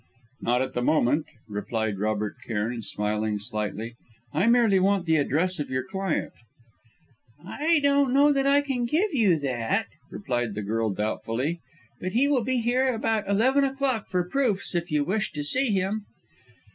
[0.41, 3.93] "Not at the moment," replied Robert Cairn, smiling slightly.
[4.33, 6.33] "I merely want the address of your client."
[7.45, 11.59] "I do not know that I can give you that," replied the girl doubtfully,
[11.99, 15.67] "but he will be here about eleven o'clock for proofs, if you wish to see
[15.69, 16.07] him."